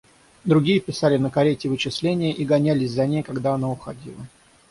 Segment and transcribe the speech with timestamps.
[0.45, 4.25] Другие писали на карете вычисления и гонялись за ней, когда она уходила.